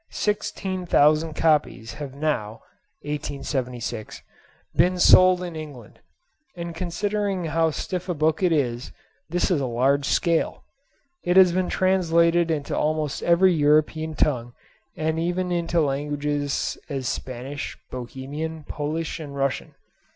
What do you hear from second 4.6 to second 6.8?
been sold in England; and